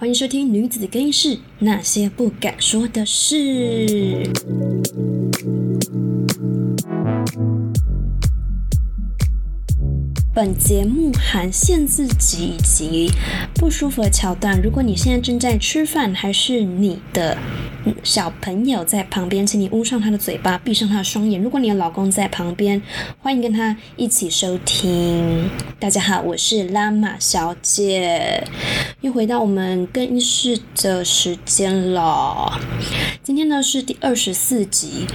[0.00, 4.26] 欢迎收听《女子的更衣室》，那些不敢说的事。
[10.34, 13.12] 本节目含限制级以及
[13.56, 14.58] 不舒服的桥段。
[14.62, 17.36] 如果你现在正在吃饭，还是你的
[18.02, 21.40] 小朋友在旁边，请你捂上他的嘴巴，闭上他的双眼。
[21.40, 22.80] 如果你的老公在旁边，
[23.20, 25.48] 欢迎跟他一起收听。
[25.78, 28.44] 大家好，我是拉玛小姐，
[29.00, 32.60] 又回到我们更衣室的时间了。
[33.22, 35.06] 今天呢是第二十四集。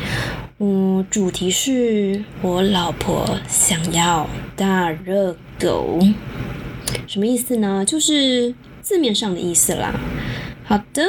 [0.60, 6.00] 嗯，主题是我老婆想要大热狗，
[7.08, 7.84] 什么意思呢？
[7.86, 9.94] 就是字面上的意思啦。
[10.68, 11.04] 好的，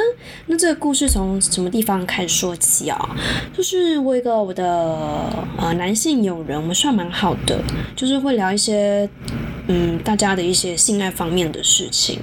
[0.45, 3.09] 那这个故事从什么地方开始说起啊？
[3.55, 4.63] 就是我一个我的
[5.57, 7.59] 呃男性友人，我们算蛮好的，
[7.95, 9.09] 就是会聊一些
[9.67, 12.19] 嗯大家的一些性爱方面的事情。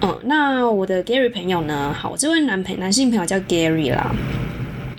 [0.00, 1.92] 嗯，那我的 Gary 朋友呢？
[1.92, 4.10] 好，这位男朋男性朋友叫 Gary 啦。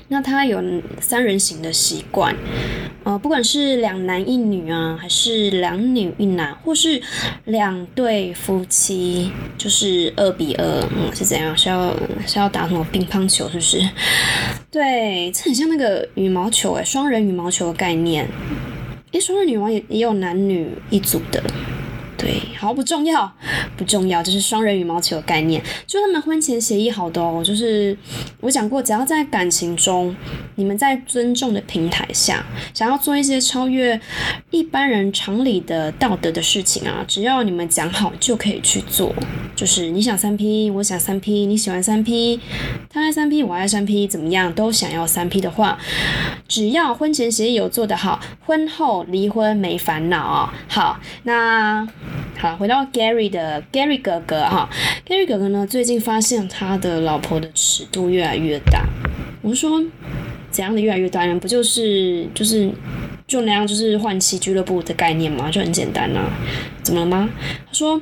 [0.09, 0.61] 那他有
[1.01, 2.35] 三人行的习惯，
[3.09, 7.01] 呃，不管是两男一女啊，还是两女一男，或是
[7.45, 10.63] 两对夫妻，就是二比二，
[10.95, 11.57] 嗯，是怎样？
[11.57, 11.91] 是要
[12.27, 13.49] 是要打什么乒乓球？
[13.49, 13.81] 是不是？
[14.69, 18.27] 对，这很像那个羽毛球诶，双人羽毛球的概念。
[19.13, 21.41] 诶，双人女王也也有男女一组的。
[22.19, 23.31] 对，好不重要，
[23.77, 27.97] 不重要，这是双人羽毛球的概念，就他们婚前协议好的哦，就是
[28.41, 30.13] 我讲过，只要在感情中，
[30.55, 33.99] 你们在尊重的平台下，想要做一些超越
[34.51, 39.15] 一般人常理的道德的事情啊，只要你们讲好就可以去做，
[39.55, 42.41] 就是你想三 P，我想三 P，你喜欢三 P，
[42.89, 45.79] 他爱三 P，我爱三 P，怎么样都想要三 P 的话，
[46.49, 50.51] 只要婚前协议有做得好，婚后离婚没烦恼。
[50.67, 51.87] 好，那。
[52.37, 54.69] 好，回到 Gary 的 Gary 哥哥哈
[55.05, 58.85] ，Gary 哥哥呢，最近发现他的老婆的尺度越来越大。
[59.41, 59.81] 我说
[60.49, 61.37] 怎样的越来越大呢？
[61.39, 62.71] 不就是就是
[63.27, 65.51] 就那样，就是换妻俱乐部的概念吗？
[65.51, 66.29] 就很简单啊，
[66.81, 67.29] 怎么了吗？
[67.67, 68.01] 他说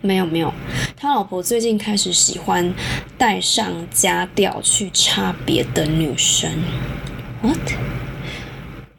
[0.00, 0.52] 没有没有，
[0.96, 2.72] 他老婆最近开始喜欢
[3.18, 6.50] 带上家调去插别的女生。
[7.42, 7.58] What？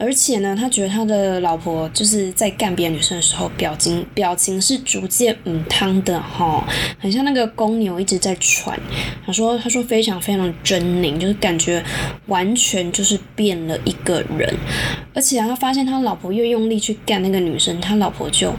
[0.04, 6.68] 而且呢，他觉得他的老婆就是在干别的女生的时候，表情表情是逐渐嗯汤的哈，
[6.98, 8.80] 很像那个公牛一直在喘。
[9.24, 11.84] 他说他说非常非常狰狞，就是感觉
[12.26, 14.52] 完全就是变了一个人。
[15.14, 18.52] 而且啊他发现他老婆越用力去干那个女生，他老婆就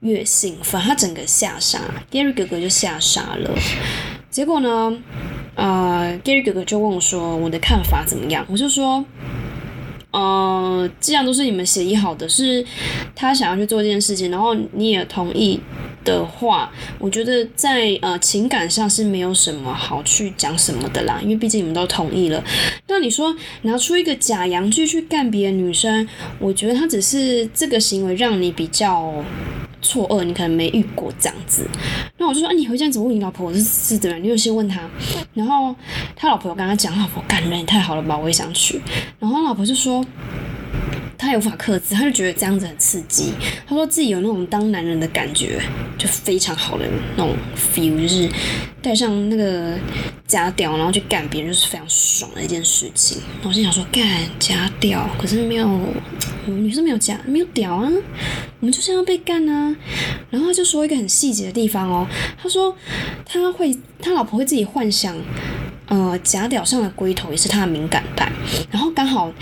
[0.00, 1.78] 越兴奋，他整个吓傻
[2.10, 3.56] ，Gary 哥哥就吓傻了。
[4.30, 4.98] 结果呢，
[5.54, 8.44] 呃，Gary 哥哥就问我说我的看法怎么样？
[8.48, 9.04] 我就说。
[10.12, 12.64] 呃，既然都是你们协议好的，是
[13.14, 15.58] 他想要去做这件事情，然后你也同意
[16.04, 22.44] 的话，我觉得在呃情感上是没有什么好去讲什么的啦，因为毕竟你们都同意了。
[22.88, 26.06] 那你说拿出一个假洋具去干别的女生，
[26.38, 29.24] 我觉得他只是这个行为让你比较。
[29.82, 31.68] 错愕，你可能没遇过这样子，
[32.16, 34.24] 那我就说，啊，你回家怎么问你老婆是是怎么样？
[34.24, 34.80] 你有先问他，
[35.34, 35.74] 然后
[36.16, 38.80] 他老婆有跟他讲，老婆干人也太好了吧，我也想去。
[39.18, 40.02] 然后老婆就说，
[41.22, 43.32] 他无法克制，他就觉得这样子很刺激，
[43.66, 45.60] 他说自己有那种当男人的感觉，
[45.96, 46.84] 就非常好的
[47.16, 48.28] 那种 feel，就是
[48.82, 49.78] 带上那个
[50.26, 53.18] 假屌，然后去干别人，就是非常爽的一件事情。
[53.44, 54.04] 我心想说，干
[54.38, 55.80] 假屌，可是没有。
[56.44, 57.88] 女生没有假，没有屌啊，
[58.58, 59.76] 我们就是要被干啊。
[60.28, 62.04] 然后他就说一个很细节的地方哦，
[62.36, 62.76] 他说
[63.24, 65.16] 他会，他老婆会自己幻想，
[65.86, 68.28] 呃，假屌上的龟头也是他的敏感带。
[68.72, 69.32] 然后刚好，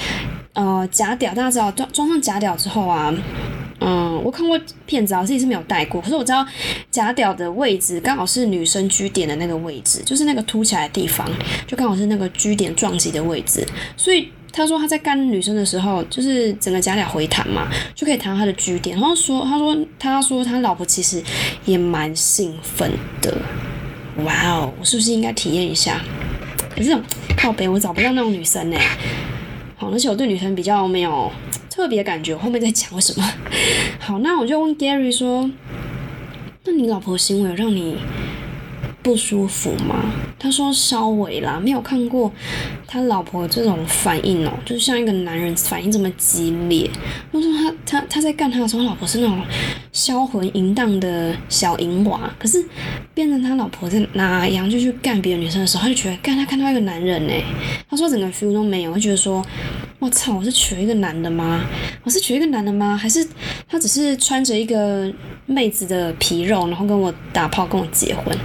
[0.52, 3.14] 呃，假屌大家知道装装上假屌之后啊，
[3.80, 6.46] 嗯，我看过片子啊，自己是没有戴过，可是我知道
[6.90, 11.28] 假屌的位置刚好是女生居点的那个位置，就是那个凸起来的地方，
[11.66, 13.66] 就刚好是那个居点撞击的位置，
[13.96, 14.28] 所以。
[14.52, 18.98] 他说他在干女生的时候，就是整个假屌回弹嘛，就可以弹到他的据点。
[18.98, 21.22] 然后说，他说他说他老婆其实
[21.66, 22.90] 也蛮兴奋
[23.22, 23.32] 的。
[24.24, 26.00] 哇哦，我是不是应该体验一下？
[26.74, 27.00] 可是
[27.36, 28.76] 靠北，我找不到那种女生呢。
[29.80, 31.32] 好，而且我对女生比较没有
[31.70, 33.26] 特别感觉，后面再讲为什么。
[33.98, 35.50] 好，那我就问 Gary 说，
[36.64, 37.96] 那你老婆行为让你？
[39.02, 40.12] 不舒服吗？
[40.38, 42.30] 他说稍微啦，没有看过
[42.86, 46.90] 他老婆这种反应哦，就是像一个男人反应这么激烈。
[47.32, 47.50] 他说
[47.90, 49.42] 他他在干他的时候，他老婆是那种
[49.92, 52.64] 销魂淫荡的小淫娃，可是
[53.12, 57.32] 变成他老婆在拿洋就去干别的女生的时候，他就觉得干他看到一个男人呢。
[57.90, 59.44] 他说整个 feel 都没有，他觉得说
[59.98, 61.64] 我操，我是娶一个男的吗？
[62.04, 62.96] 我是娶一个男的吗？
[62.96, 63.26] 还是
[63.68, 65.12] 他只是穿着一个
[65.46, 68.36] 妹子的皮肉，然后跟我打炮，跟我结婚？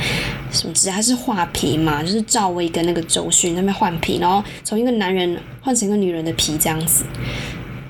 [0.51, 0.91] 什么之类？
[0.91, 2.01] 还是画皮嘛？
[2.01, 7.03] 就是赵薇跟那个周迅那边换皮，然后从一个男人换成一个女人的皮这样子。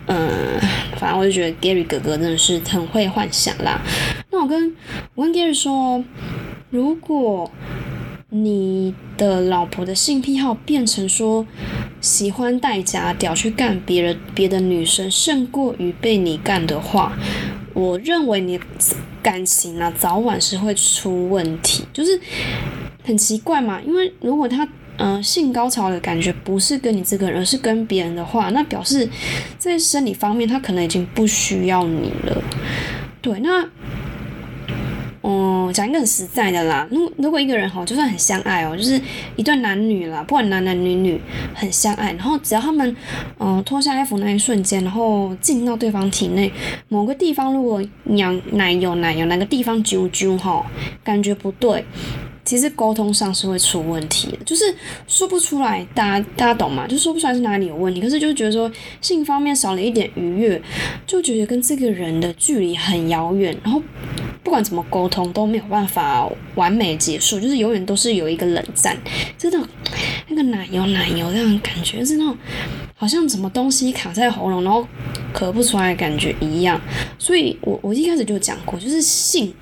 [0.07, 0.59] 嗯，
[0.97, 3.81] 反正我就觉得 Gary 哥哥真的是很会幻想啦。
[4.31, 4.75] 那我跟
[5.15, 6.03] 我跟 Gary 说，
[6.69, 7.51] 如果
[8.29, 11.45] 你的老婆的性癖好变成说
[12.01, 17.13] 喜欢带假屌去干别人别的女生，胜过于被你干的话，
[17.73, 18.59] 我认为你
[19.23, 21.85] 感情啊早晚是会出问题。
[21.91, 22.19] 就是
[23.03, 24.67] 很奇怪嘛，因为如果他。
[24.97, 29.07] 嗯，性高潮的感觉不是跟你这个人，而是跟别人的话，那表示
[29.57, 32.41] 在生理方面他可能已经不需要你了。
[33.21, 33.67] 对，那，
[35.21, 39.01] 嗯，讲一个很实在的啦，如如果一个人哈，就算很相爱哦，就是
[39.35, 41.19] 一对男女啦，不管男男女女
[41.53, 42.95] 很相爱，然后只要他们
[43.39, 46.51] 嗯脱下衣服那一瞬间，然后进到对方体内
[46.87, 50.65] 某个地方，如果娘奶油奶油哪个地方啾啾哈，
[51.03, 51.83] 感觉不对。
[52.45, 54.63] 其实沟通上是会出问题的，就是
[55.07, 56.87] 说不出来，大家大家懂吗？
[56.87, 58.71] 就说不出来是哪里有问题，可是就觉得说
[59.01, 60.61] 性方面少了一点愉悦，
[61.07, 63.81] 就觉得跟这个人的距离很遥远，然后
[64.43, 68.95] 不管怎么沟通都没有办法完美结束，就是永远都是有一个冷战，
[69.37, 69.59] 真的
[70.27, 72.37] 那个奶油奶油这样感觉是那种。
[72.97, 74.87] 好像什么东西卡在喉咙，然后
[75.33, 76.79] 咳不出来的感觉一样。
[77.19, 79.53] 所以我我一开始就讲过，就是性，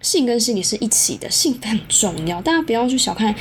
[0.00, 3.34] 性跟心理是一起的，性非常重要，大家不要去小看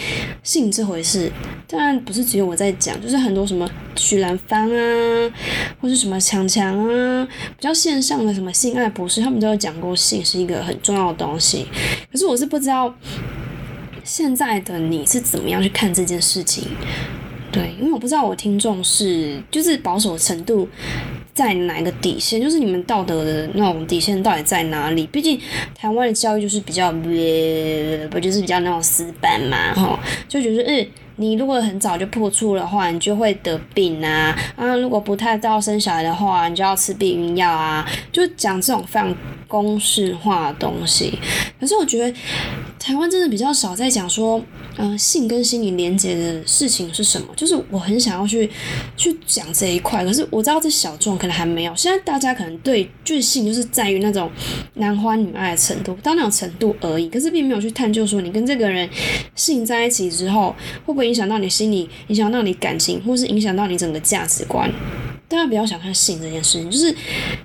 [0.43, 1.31] 性这回事。
[1.65, 5.31] 当然不是只有我在讲，就是很多什么许兰芳啊，
[5.79, 11.65] 或是什么强强啊，比较线上的什么性爱博士，他们都有讲过性是一个很重要的东西。
[12.11, 12.93] 可是我是不知道
[14.03, 16.67] 现在的你是怎么样去看这件事情。
[17.57, 20.67] 对，因为我不知道我听众是就是保守程度
[21.33, 25.05] 在哪个底线，就是你们道德的那种底线到底在哪里？
[25.07, 25.39] 毕竟
[25.75, 30.87] 台湾的教育就是比较，不就是比较那种死板嘛，哈，就觉得嗯。
[31.19, 34.37] 你如果很早就破处的话，你就会得病啊！
[34.55, 37.83] 啊，如果不太早生小孩的话，你就要吃避孕药啊！
[38.11, 39.15] 就讲这种非常
[39.47, 41.17] 公式化的东西。
[41.59, 42.15] 可是我觉得
[42.79, 44.41] 台湾真的比较少在讲说，
[44.77, 47.27] 嗯，性跟心理连接的事情是什么？
[47.35, 48.49] 就是我很想要去
[48.95, 50.05] 去讲这一块。
[50.05, 51.75] 可是我知道这小众可能还没有。
[51.75, 54.29] 现在大家可能对就是性就是在于那种
[54.75, 57.09] 男欢女爱的程度，到那种程度而已。
[57.09, 58.87] 可是并没有去探究说，你跟这个人
[59.35, 61.07] 性在一起之后，会不会？
[61.07, 64.69] 影响到你心理，影响到你感情，或是影响到你整个价值观。
[65.29, 66.93] 大家不要小看性这件事情，就是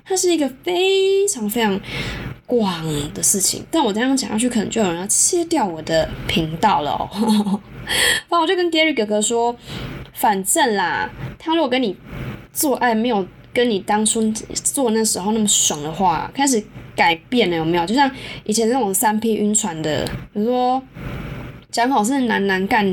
[0.03, 1.79] 它是一个非常非常
[2.45, 3.63] 广的事情。
[3.71, 7.09] 但我这样讲下去，可能就有人要切掉我的频道了哦。
[8.29, 9.55] 然后我就跟 Gary 哥哥说，
[10.13, 11.95] 反正啦，他如果跟你
[12.51, 16.63] 做爱没有跟你当初做那时候那么爽的话，开始
[16.95, 17.85] 改变了有没有？
[17.85, 18.09] 就像
[18.45, 20.81] 以前那种三 P 晕船的，比如说。
[21.71, 22.85] 讲好是男男干，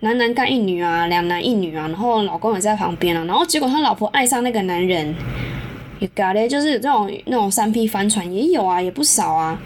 [0.00, 5.14] 男男干一女啊，两男一女啊，然后老公也在旁边啊，然后结果他老婆爱上那个男人，
[6.04, 9.58] 也搞嘞，就是这种那种三 P 翻船也有啊，也不少啊，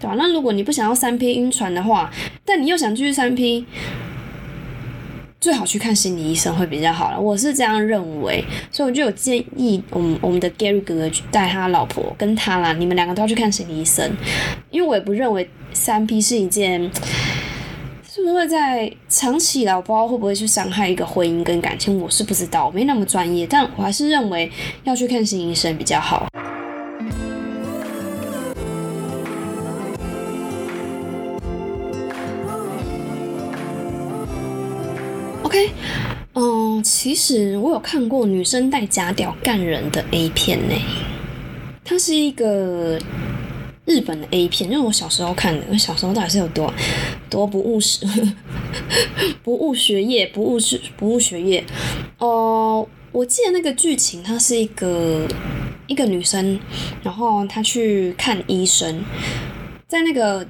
[0.00, 0.16] 对吧？
[0.18, 2.10] 那如果你不想要三 P 晕船的话，
[2.44, 3.64] 但你又想继续三 P，
[5.40, 14.10] 最好去看心理医生会比较好了，我是这样认为，所以我就有建议，我们我们的 Gary 哥哥去带他老婆跟他啦，你们两个都要去看心理医生，
[14.70, 16.90] 因为我也不认为三 P 是一件。
[18.26, 24.50] 是不会在长期来，我不知道会不会去伤害一个婚姻跟感情，我是不知道，我没那么专业，但我还是认为
[24.82, 26.26] 要去看心理医生比较好。
[35.44, 35.70] OK，
[36.34, 40.74] 嗯，其实我有看过女生带假屌干人的 A 片呢，
[41.84, 42.98] 它是一个。
[43.86, 45.64] 日本的 A 片，就是我小时候看的。
[45.70, 46.72] 我小时候到底是有多
[47.30, 48.04] 多 不务实，
[49.42, 51.64] 不务学业，不务是不务学业。
[52.18, 55.26] 哦，我记得那个剧情，它是一个
[55.86, 56.58] 一个女生，
[57.04, 59.04] 然后她去看医生，
[59.86, 60.44] 在那个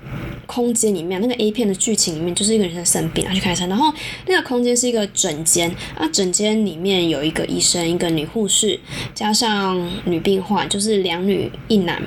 [0.47, 3.93] 空间里面，那个 A 片的剧情里面，就是一个女生生病，她去看医生，然后
[4.27, 8.81] 那个空间是一个诊间，啊，诊间里面有一个医生，一个女护士，
[9.15, 12.03] 加上女病患，就是两女一男。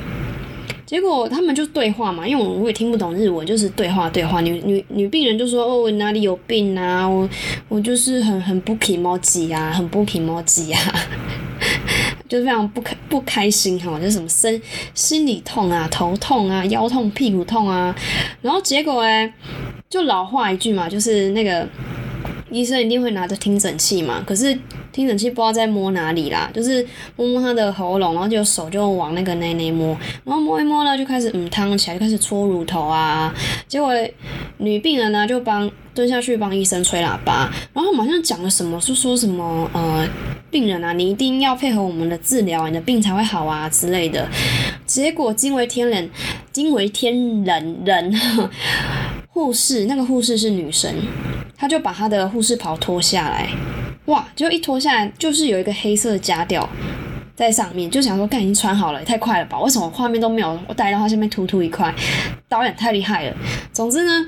[0.89, 4.41] 结果他们就对话嘛，因为我我也听不懂日文，就是对话对话。
[4.41, 7.07] 女女女病人就说：“哦，我哪里有病啊？
[7.07, 7.29] 我
[7.67, 10.81] 我就是很很不皮毛急啊，很不皮毛急啊，
[12.27, 14.59] 就是非常不开不开心哈，就是什么身
[14.95, 17.95] 心里痛啊，头痛啊，腰痛，屁股痛啊。
[18.41, 19.31] 然后结果哎，
[19.91, 21.67] 就老话一句嘛，就是那个
[22.49, 24.57] 医生一定会拿着听诊器嘛，可是
[24.91, 33.33] 听诊器不知道在摸哪里啦，就是摸摸他的喉咙，然后就手就往那个内内摸，然后摸一摸呢，就开始嗯烫起来，就开始搓乳头啊。
[33.67, 33.93] 结果
[34.57, 40.07] 女病人呢就帮蹲下去帮医生吹喇叭，然后马上讲了什么，是说什么呃
[40.49, 44.27] 病人啊，你一定要配合我们的治疗，你的病才会好啊之类的。
[44.85, 46.09] 结果惊为天人，
[46.51, 48.19] 惊为天人人，
[49.27, 50.91] 护士那个护士是女生。
[51.55, 53.49] 她就把她的护士袍脱下来，
[54.09, 54.27] 哇！
[54.35, 56.67] 就一脱下来，就是有一个黑色的夹吊
[57.35, 59.59] 在上面，就想说，干已经穿好了，也太快了吧？
[59.59, 61.93] 为什么画面都没有我带到他下面突突一块？
[62.47, 63.37] 导演太厉害了。
[63.71, 64.25] 总之呢，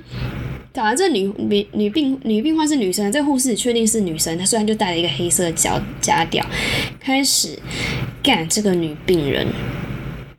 [0.72, 6.46] 讲完这女女女病女病患是女生，这护士确定是女生，她虽然就戴了一个黑色的夹夹吊，
[7.00, 7.58] 开始
[8.22, 9.48] 干这个女病人。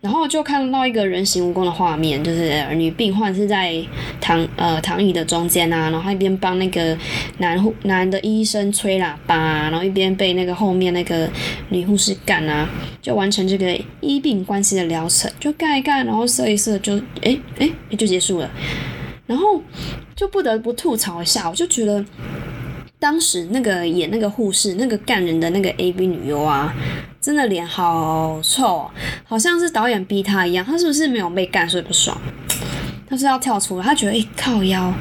[0.02, 3.73] 然后就看到一个人形蜈蚣的画面，就是女病患是在
[4.21, 6.99] 躺呃躺椅的中间啊，然后一边帮那个
[7.38, 9.37] 男护男的医生吹喇叭，
[9.71, 11.30] 然后一边被那个后面那个
[11.68, 12.68] 女护士干啊，
[13.00, 18.50] 就完成这个医病关系的疗程，就干一干，然后射一射，就哎哎就结束了。
[19.25, 19.62] 然后
[20.16, 22.04] 就不得不吐槽一下，我就觉得。
[22.99, 26.73] 当时那个演那个护士那个干人的那个 A B 女优啊，
[27.23, 28.91] 真的脸好臭，
[29.25, 30.64] 好像是导演逼他一样。
[30.64, 32.19] 他是不是没有被干所以不爽？
[33.09, 34.93] 他是要跳出来，他觉得哎靠腰，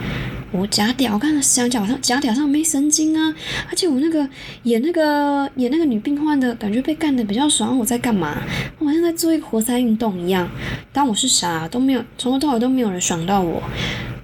[0.52, 3.34] 我假屌，我看想脚上假屌上没神经啊！
[3.70, 4.30] 而且我那个
[4.64, 8.38] 演那个演那个女病患的感觉被干的比较爽，我在干嘛？
[8.78, 10.48] 我好像在做一个活塞运动一样。
[10.94, 13.64] 当我是啥都没有，从头到尾都没有人爽到我。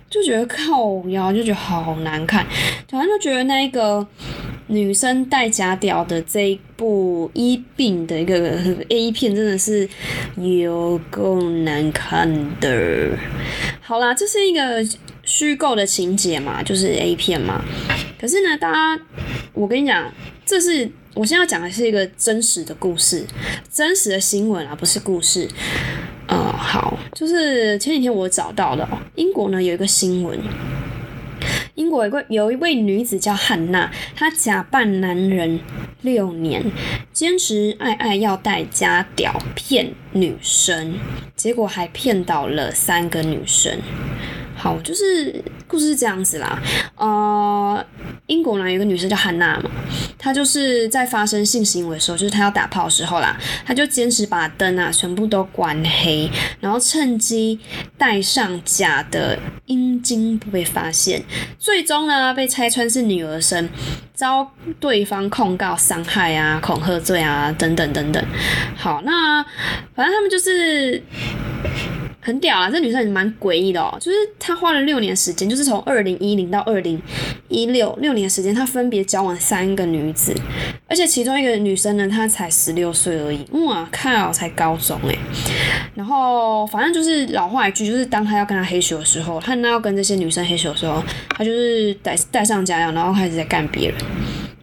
[0.10, 2.46] 就觉得靠腰，就觉得好难看，
[2.89, 4.08] 反正就觉得那一个
[4.67, 8.36] 女生戴假屌的这一部医病的一个
[8.89, 9.88] A 片真的是
[10.36, 13.17] 有够难看的。
[13.81, 14.86] 好啦，这是一个
[15.24, 17.63] 虚构的情节嘛，就是 A 片嘛。
[18.19, 19.03] 可是呢，大家，
[19.53, 20.12] 我跟你讲，
[20.45, 23.25] 这是我现在要讲的是一个真实的故事，
[23.71, 25.47] 真实的新闻啊，不是故事。
[26.29, 29.00] 嗯，好，就是前几天我找到的哦。
[29.15, 30.38] 英国呢有一个新闻，
[31.77, 35.60] 英国有一位女子叫汉娜，她假扮男人
[36.01, 36.72] 六年，
[37.13, 40.96] 坚持爱爱要带家屌骗女生，
[41.36, 43.79] 结果还骗到了三个女生。
[44.55, 46.59] 好，就是故事是这样子啦。
[46.95, 47.86] 呃，
[48.27, 49.69] 英国呢有个女生叫汉娜嘛，
[50.17, 57.59] 她就是在发生性行为的时候，就是她要打炮的时候啦，她就坚持把灯啊全部都关黑，然后趁机
[57.97, 61.24] 戴上假的阴茎不被发现，
[61.59, 63.69] 最终呢被拆穿是女儿身，
[64.13, 68.24] 遭对方控告伤害啊、恐吓罪啊等等等等。
[68.75, 69.43] 好，那
[69.93, 71.03] 反正他们就是。
[72.27, 72.69] 很屌啊！
[72.69, 77.01] 这女生也蛮诡异的哦，就是她花了六年时间，就是从二零一零到二零
[77.48, 80.36] 一六六年时间，她分别交往三个女子，
[80.89, 85.17] 而且其中一个女生呢，她才十六岁而已，哇靠，才高中哎。
[85.96, 93.98] 然后反正就是老话一句，就是当他要跟她黑咻的时候，他那要跟这些女生黑咻的时候，他就是带带上家药，然后开始在干别人。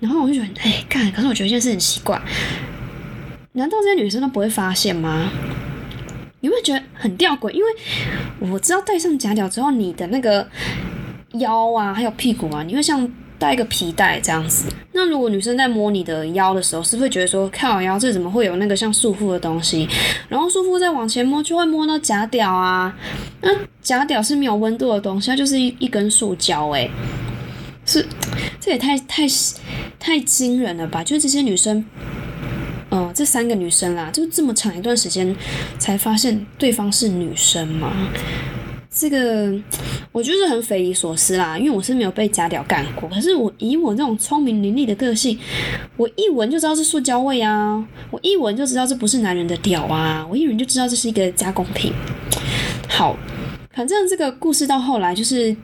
[0.00, 2.20] 然后我就觉得，哎干，可是我觉得一件事很奇怪，
[3.52, 5.30] 难道这些女生都不会发现吗？
[6.44, 7.70] 你会觉得很吊诡，因为
[8.38, 10.46] 我知道戴上假屌之后，你的那个
[11.38, 14.66] 腰啊，还有屁股啊，你会像带一个皮带这样子。
[14.92, 19.88] 那如果女生在摸你的腰的时候，是会觉得说，靠腰这怎么会有那个像束缚的东西？
[20.28, 22.94] 然后束缚再往前摸，就会摸到假屌啊。
[23.40, 23.48] 那
[23.80, 26.90] 假屌是没有温度的东西，它就是一一根塑胶，诶，
[27.86, 28.06] 是
[28.60, 29.22] 这也太太
[29.98, 31.02] 太惊人了吧？
[31.02, 31.86] 就是这些女生。
[32.96, 35.34] 嗯，这三个女生啦，就这么长一段时间
[35.80, 37.92] 才发现对方是女生吗？
[38.88, 39.52] 这个
[40.12, 43.08] 我就是很匪夷所思啦，因为我是没有被假屌干过。
[43.08, 45.36] 可是我以我这种聪明伶俐的个性，
[45.96, 51.92] 我一闻就知道是塑胶味啊，我一闻就知道这不是男人的屌啊，我一闻就知道这是一个加工品。
[52.88, 53.16] 好，
[53.74, 55.56] 反正这个故事到后来就是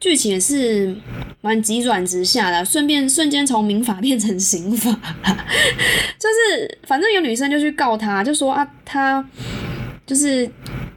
[0.00, 0.96] 剧情也是。
[1.42, 4.98] 蛮急转直下的，顺便瞬间从民法变成刑法，
[6.84, 9.24] 反正有女生就去告他，就说啊，他
[10.06, 10.48] 就是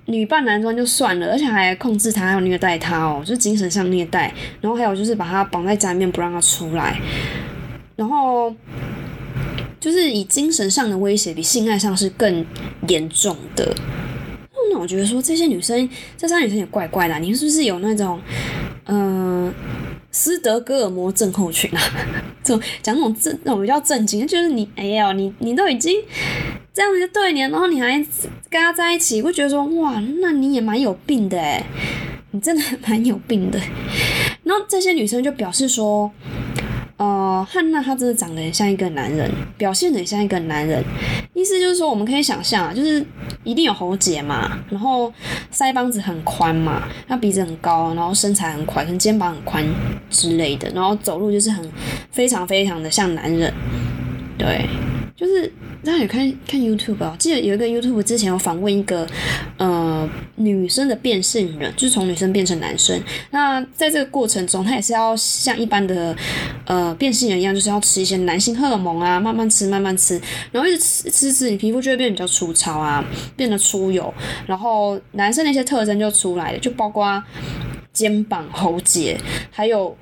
[0.05, 6.99] 女扮男装就算了，而且还控制他，还有虐待他哦，就是精神上虐待，然后还有就是把他绑在家里面不让他出来，
[7.95, 8.53] 然后
[9.79, 12.45] 就是以精神上的威胁比性爱上是更
[12.87, 13.75] 严重的。
[14.71, 18.21] 那我觉得说这些女生，这三女生也怪怪的，你是不是有那种
[18.85, 19.53] 嗯？
[20.11, 21.81] 斯德哥尔摩症候群啊，
[22.43, 26.01] 这种讲那种正那种比较正经，就是你哎呀，你你都已经
[26.73, 27.91] 这样子对你，然后你还
[28.49, 31.63] 跟他在一起，会觉得说哇，那你也蛮有病的哎，
[32.31, 33.59] 你真的蛮有病的。
[34.43, 36.11] 然后这些女生就表示说，
[36.99, 40.83] 呃，汉娜她真的长得很像一个男人，表现得很像一个男人。
[41.33, 43.01] 意思就是说，我们可以想象啊，就是
[43.45, 45.11] 一定有喉结嘛，然后
[45.49, 49.65] 腮帮子很宽嘛，那鼻子很高，然后身材很宽，跟肩膀很宽
[50.09, 51.65] 之类的，然后走路就是很
[52.11, 53.53] 非常非常的像男人，
[54.37, 54.67] 对，
[55.15, 55.49] 就是
[55.83, 57.15] 大家有看看 YouTube 啊？
[57.17, 59.07] 记得有一个 YouTube 之前有访问一个
[59.57, 63.01] 呃女生的变性人，就是从女生变成男生。
[63.31, 66.15] 那在这个过程中，他也是要像一般的
[66.65, 70.19] 呃变性人一样，就是要吃一些男性荷尔蒙啊，慢慢吃，慢慢吃，
[70.51, 73.03] 然后一直吃吃吃，你皮肤就会变比较粗糙啊，
[73.37, 74.13] 变得出油，
[74.47, 77.23] 然后男生那些特征就出来了，就包括
[77.99, 79.19] 肩膀、喉结，
[79.51, 79.93] 还有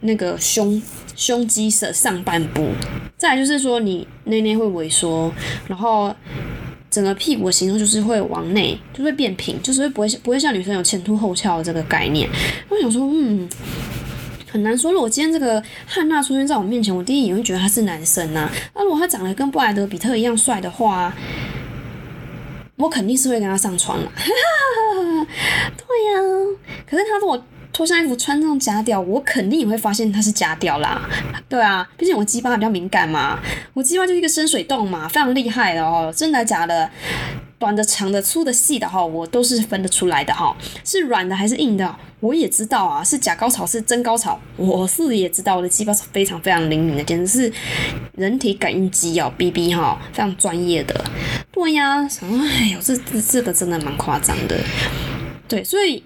[0.00, 0.82] 那个胸
[1.14, 2.70] 胸肌的上半部。
[3.16, 5.32] 再来就是说，你内内会萎缩，
[5.68, 6.12] 然后
[6.90, 12.28] 整个屁股的形状就是会往内，就会变平，就是会不会不会像女生有前凸后翘这个概念。
[12.68, 13.48] 我想说，嗯，
[14.50, 14.92] 很难说。
[14.92, 18.50] 如果今天这个汉娜出现在我面前，我第一眼会觉得他是男生呐。
[18.74, 21.14] 那如果他长得跟布莱德比特一样帅的话，
[22.76, 24.12] 我肯定是会跟他上床了。
[24.96, 26.20] 对呀，
[26.88, 27.42] 可是他如果
[27.72, 31.08] 脱下衣服穿上假屌，我肯定也会发现它是假屌啦。
[31.48, 33.38] 对啊，毕竟我鸡巴比较敏感嘛，
[33.74, 36.88] 我鸡巴就是一个深水洞嘛，非常厉害的哦，真的假的，
[37.58, 40.56] 短的、长的、粗的、细的哈，我都是分得出来的哈。
[40.84, 43.04] 是软的还是硬的，我也知道啊。
[43.04, 45.56] 是假高潮是真高潮，我是也知道。
[45.56, 47.52] 我的鸡巴是非常非常灵敏的，简直是
[48.14, 51.04] 人体感应机哦，B B 哈，非常专业的。
[51.56, 54.56] 对呀，什么哎呦，这这这个真的蛮夸张的。
[55.48, 56.04] 对，所以。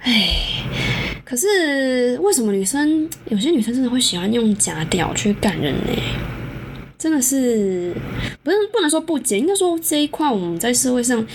[0.00, 0.36] 哎，
[1.24, 6.02] 可是为什么女生有些女生真的会喜欢用假屌去感人呢？
[6.98, 7.94] 真的是
[8.42, 11.26] 不是不能说不解，应该说这一块我们在社会上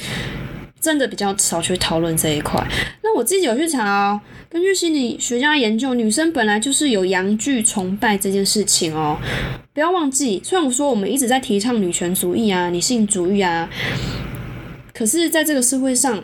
[0.79, 2.61] 真的比较少去讨论这一块。
[3.03, 9.17] 那我自己有去查哦，根据心理学家研究，女生本来就是有阳具崇拜这件事情哦。
[9.73, 13.69] 不要忘记，虽然我说我们一直在提倡女权主义啊、女性主义啊，
[14.93, 16.23] 可是在这个社会上。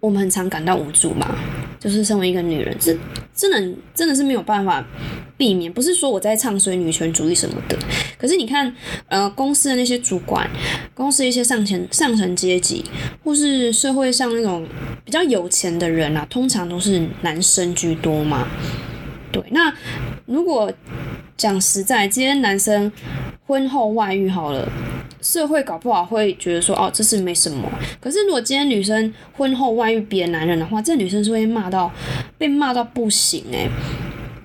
[0.00, 1.34] 我们很常感到无助嘛，
[1.80, 2.94] 就是身为一个女人，这
[3.34, 4.84] 真的真的是没有办法
[5.36, 5.72] 避免。
[5.72, 7.78] 不是说我在唱衰女权主义什么的，
[8.18, 8.74] 可是你看，
[9.08, 10.48] 呃，公司的那些主管，
[10.94, 12.84] 公司一些上层上层阶级，
[13.22, 14.66] 或是社会上那种
[15.04, 18.48] 比较有钱的人啊，通常都是男生居多嘛。
[19.32, 19.72] 对，那
[20.26, 20.72] 如果
[21.36, 22.90] 讲实在，今天男生
[23.46, 24.70] 婚后外遇好了。
[25.20, 27.66] 社会搞不好会觉得说，哦，这是没什么。
[27.98, 31.90] 可是如果今天女生婚后外遇别的男人的话，这女生是会骂到
[32.36, 33.70] 被骂到不行诶。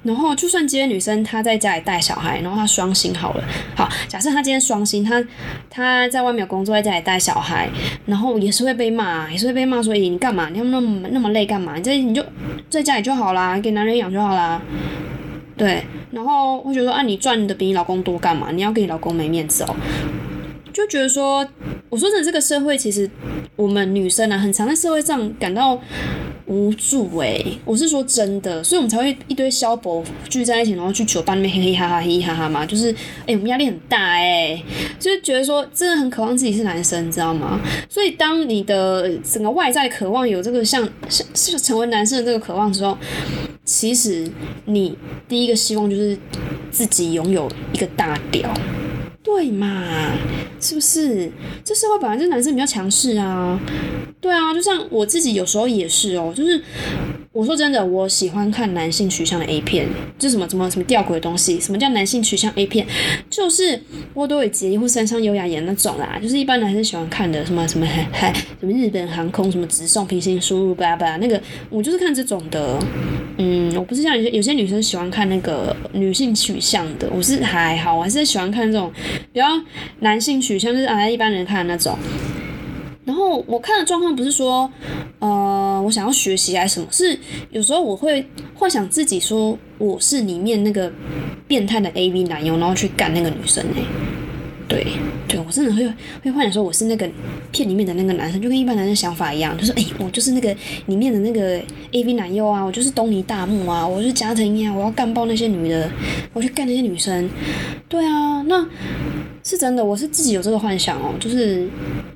[0.03, 3.43] 然后就算今天女生她在家里带小孩，然后她双薪好了，
[3.75, 5.23] 好，假设她今天双薪，她
[5.69, 7.69] 她在外面有工作，在家里带小孩，
[8.05, 10.49] 然后也是会被骂，也是会被骂说，咦，你干嘛？
[10.49, 11.75] 你要那么那么累干嘛？
[11.75, 12.23] 你在你就
[12.69, 14.61] 在家里就好啦，给男人养就好啦。
[15.57, 18.49] 对，然后会觉得说，啊，你赚的比你老公多干嘛？
[18.51, 19.75] 你要给你老公没面子哦。
[20.71, 21.45] 就觉得说，
[21.89, 23.09] 我说的这个社会其实
[23.57, 25.77] 我们女生啊，很常在社会上感到
[26.49, 32.91] 无助哎，我是说真的，所以我们才会一堆萧伯聚在一起，然后去酒吧那边嘿嘿哈哈嘿嘿哈哈嘛，就是
[33.27, 34.59] 哎，我们压力很大哎，
[34.99, 37.61] 就是觉得说真的很渴望自己是男生，你知道吗？
[37.87, 42.97] 所以当你的整个外在渴望有这个像像是成为男生的这个渴望之后，
[43.63, 44.27] 其实
[44.65, 46.17] 你第一个希望就是
[46.71, 48.51] 自己拥有一个大屌。
[49.29, 50.17] 对嘛，
[50.59, 51.31] 是不是？
[51.63, 53.59] 这社会本来就男生比较强势啊。
[54.19, 56.59] 对啊，就像我自己有时候也是哦，就是
[57.31, 59.87] 我说真的，我喜欢看男性取向的 A 片，
[60.17, 61.59] 就什么什么什么吊诡的东西。
[61.59, 62.87] 什么叫男性取向 A 片？
[63.29, 63.79] 就是
[64.15, 71.39] 波多野结衣或山上优雅演那种啦，就是一般男生喜欢看的，什么什么还还什么日本航空什么直送平行输入巴拉巴拉那个，
[71.69, 72.79] 我就是看这种的。
[73.37, 78.91] 嗯，我不是像有些有些女生喜欢看那个女性取向的，我是还好，我还是喜欢看这种
[79.31, 79.45] 比较
[79.99, 81.95] 男性取向，就是啊一般人看的那种。
[83.09, 84.71] 然后我看的状况不是说，
[85.17, 87.17] 呃，我想要学习还是什么，是
[87.49, 90.93] 有时候我会幻想自己说我是里面那个
[91.47, 93.77] 变态的 AV 男优，然后去干那个女生呢。
[94.67, 94.85] 对，
[95.27, 95.91] 对我真的会
[96.21, 97.09] 会幻想说我是那个
[97.51, 101.59] 片里面的那个男生，就跟一般男生想法一样，就是哎，我就是那个里面的那个
[101.91, 105.89] A V 男优啊，我就是东尼大木啊，我是加藤鹰啊，我要干爆那些女的，
[106.33, 107.27] 我去干那些女生。
[107.87, 108.63] 对啊，那
[109.43, 111.67] 是真的，我是自己有这个幻想哦，就是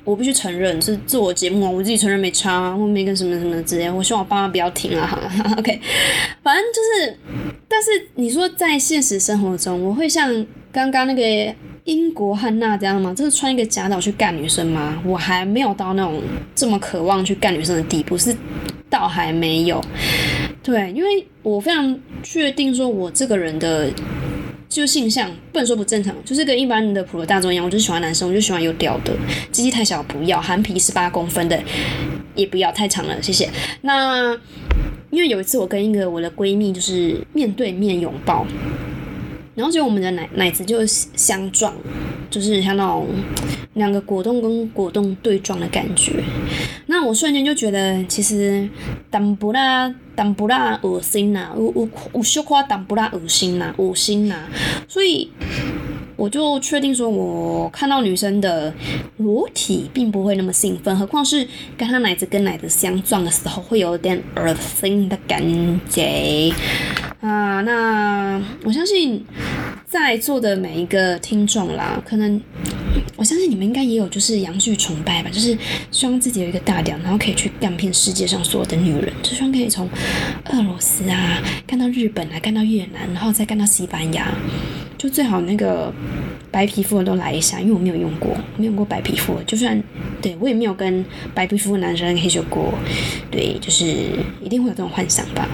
[0.03, 5.79] 我必须承认是自我节目啊，我自己承认没差，或没跟什么什么之类，我希望我爸妈不要听啊哈， OK，
[6.41, 7.17] 反正就是，
[7.67, 11.55] 但是你说在现实生活中，我会像刚刚那个。
[11.85, 13.13] 英国汉娜这样吗？
[13.13, 15.03] 就是穿一个假岛去干女生吗？
[15.05, 16.21] 我还没有到那种
[16.55, 18.33] 这么渴望去干女生的地步，是
[18.89, 19.83] 倒还没有。
[20.63, 23.91] 对，因为我非常确定说，我这个人的
[24.73, 29.13] 就性向不能说不正常，就是跟一般的普罗大众一样，我就喜欢男生，我就喜欢有屌的，
[29.51, 31.61] 鸡鸡太小不要，含皮十八公分的
[32.33, 33.47] 也不要太长了，谢谢。
[33.81, 34.33] 那
[35.11, 38.47] 因为有一次我跟一个我的闺蜜就是面对面拥抱。
[39.53, 41.71] 然后结果我们的奶奶子就相撞，
[42.31, 43.07] 就是像那种
[43.75, 46.23] 两个果冻跟果冻对撞的感觉。
[47.03, 48.67] 我瞬间就觉得，其实
[49.09, 54.47] 当不啦，当不啦恶心呐，我我我羞夸当不啦恶心呐，恶心呐。
[54.87, 55.29] 所以
[56.15, 58.73] 我就确定说，我看到女生的
[59.17, 65.41] 裸体并不会那么兴奋，何况是跟她奶子跟奶子相撞的时候，会有点恶心的感
[65.89, 66.53] 觉。
[67.19, 69.25] 啊，那我相信
[69.85, 72.39] 在座的每一个听众啦，可能
[73.15, 75.57] 我相信你们应该也有就是阳具崇拜吧，就是
[75.91, 79.87] 希望自己有一个大屌，然后可以去干遍世界上所有的女人，就希望可以从
[80.51, 84.33] 俄罗斯啊干到日本啊，干到越南，然后再干到西班牙，
[84.97, 85.93] 就最好那个
[86.49, 89.81] 白皮肤的都来一下，因为我没有用过，没有用过白皮肤，就算
[90.21, 92.73] 对我也没有跟白皮肤的男生黑手过，
[93.29, 93.85] 对，就是
[94.41, 95.47] 一定会有这种幻想吧。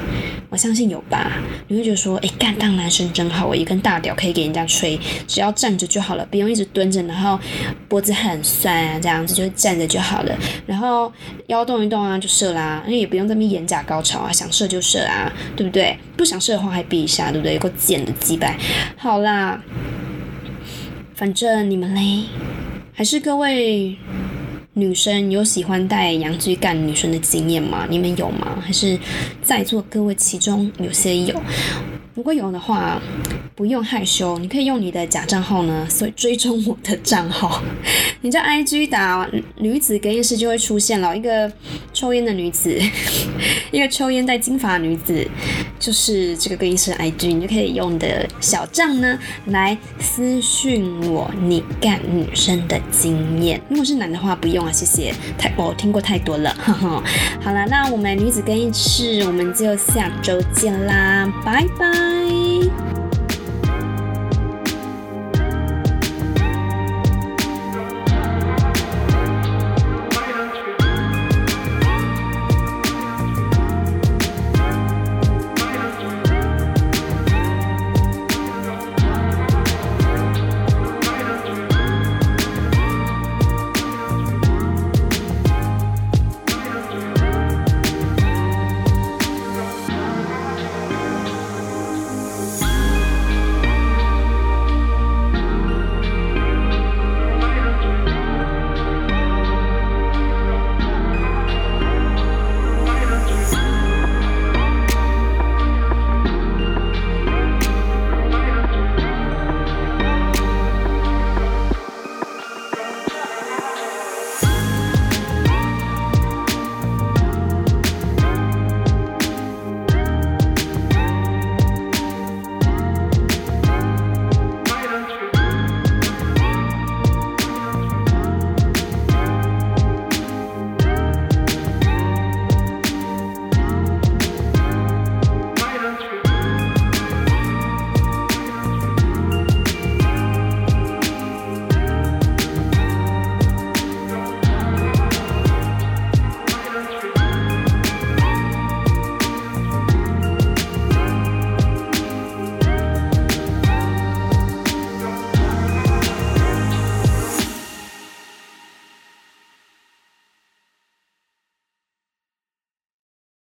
[0.50, 1.32] 我相信有吧？
[1.68, 7.40] 你会觉得说，哎，干当男生真好，我一根大屌可以给人家吹，只要站着就好了，不用一直蹲着，然后
[7.88, 10.36] 脖子很酸啊，这样子就站着就好了，
[10.66, 11.12] 然后
[11.48, 15.96] 腰动一动啊就射啦，那也不用这么眼假高潮啊，想射就射啊，对不对？
[16.18, 17.54] 不想射的话还避一下，对不对？
[17.54, 18.58] 有个贱的鸡掰，
[18.98, 19.62] 好啦，
[21.14, 22.24] 反正你们嘞，
[22.94, 23.98] 还是各位。
[24.80, 27.86] 女生有喜欢带阳具干女生的经验吗？
[27.90, 28.58] 你们有吗？
[28.66, 28.98] 还是
[29.44, 31.40] 在座各位其中有些有？
[32.16, 33.02] 如果有的话，
[33.56, 37.62] 不用害羞，你可以用你的假账号呢，所以追踪我的账号。
[38.22, 41.52] 你在 IG 打女子更衣室就会出现了，一个
[41.94, 42.78] 抽烟的女子，
[43.72, 45.26] 一个抽烟带金发女子，
[45.80, 53.62] 就是这个更衣室 IG，你就可以用你的小账呢来私讯我你干女生的经验。
[53.70, 56.54] 如果是男的话不用啊，谢谢，太我听过太多了。
[57.42, 62.99] 好了，那我们女子更衣室我们就下周见啦，拜拜。